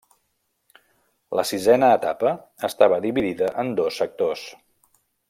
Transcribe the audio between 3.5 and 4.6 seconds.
en dos sectors.